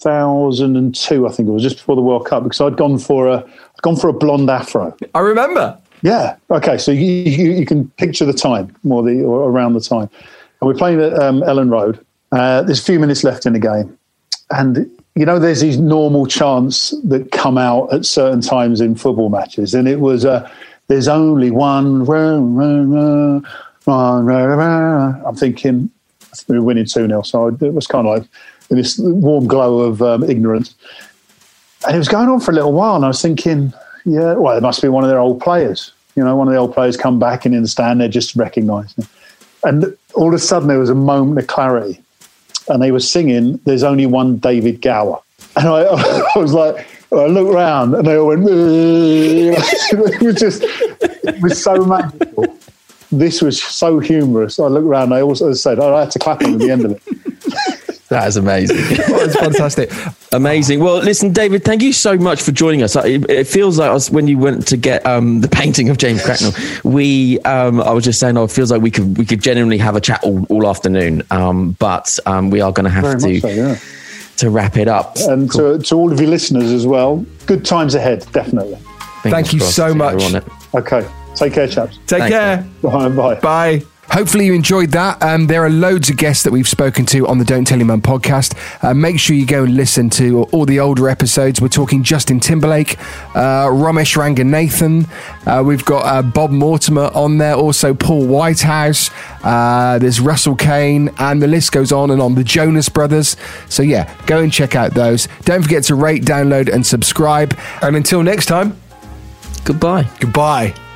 [0.00, 3.38] 2002, I think it was just before the World Cup, because I'd gone for a
[3.38, 4.96] I'd gone for a blonde afro.
[5.14, 5.78] I remember.
[6.02, 6.36] Yeah.
[6.50, 6.78] Okay.
[6.78, 10.08] So you, you, you can picture the time, more the or around the time,
[10.60, 12.04] and we're playing at um, Elland Road.
[12.30, 13.98] Uh, there's a few minutes left in the game,
[14.50, 19.30] and you know, there's these normal chants that come out at certain times in football
[19.30, 20.48] matches, and it was uh,
[20.86, 22.06] there's only one.
[23.86, 25.90] I'm thinking
[26.46, 28.28] we are winning two 0 so it was kind of like
[28.70, 30.74] in this warm glow of um, ignorance,
[31.86, 33.72] and it was going on for a little while, and I was thinking,
[34.04, 35.92] yeah, well, it must be one of their old players.
[36.16, 38.34] You know, one of the old players come back and in the stand, they're just
[38.34, 39.06] recognising.
[39.62, 42.00] And all of a sudden, there was a moment of clarity
[42.68, 45.20] and they were singing "There's Only One David Gower,"
[45.56, 45.82] and I,
[46.34, 48.44] I was like, I looked around and they all went.
[48.48, 52.46] it was just, it was so magical.
[53.10, 54.60] This was so humorous.
[54.60, 55.14] I looked around.
[55.14, 57.02] I also said I had to clap at the end of it.
[58.08, 58.76] That is amazing.
[59.08, 59.92] That's fantastic.
[60.32, 60.80] amazing.
[60.80, 62.96] Well, listen, David, thank you so much for joining us.
[62.96, 66.22] It, it feels like us when you went to get um, the painting of James
[66.24, 66.52] Cracknell.
[66.84, 69.78] We, um, I was just saying, oh, it feels like we could we could genuinely
[69.78, 71.22] have a chat all, all afternoon.
[71.30, 73.40] Um, but um, we are going to have to.
[73.40, 73.76] So, yeah.
[74.38, 75.16] To wrap it up.
[75.16, 75.78] And cool.
[75.78, 78.76] to, to all of your listeners as well, good times ahead, definitely.
[79.22, 80.22] Fingers Thank you so much.
[80.74, 81.04] Okay.
[81.34, 81.98] Take care, chaps.
[82.06, 82.66] Take Thanks, care.
[82.82, 83.08] Bye.
[83.08, 83.34] Bye.
[83.40, 83.82] Bye.
[84.10, 85.22] Hopefully you enjoyed that.
[85.22, 87.86] Um, there are loads of guests that we've spoken to on the Don't Tell Your
[87.86, 88.56] Mum podcast.
[88.82, 91.60] Uh, make sure you go and listen to all the older episodes.
[91.60, 92.98] We're talking Justin Timberlake,
[93.34, 95.08] uh, Romesh Ranganathan.
[95.46, 99.10] Uh, we've got uh, Bob Mortimer on there, also Paul Whitehouse.
[99.44, 102.34] Uh, there's Russell Kane, and the list goes on and on.
[102.34, 103.36] The Jonas Brothers.
[103.68, 105.28] So yeah, go and check out those.
[105.42, 107.56] Don't forget to rate, download, and subscribe.
[107.82, 108.80] And until next time,
[109.64, 110.08] goodbye.
[110.18, 110.87] Goodbye.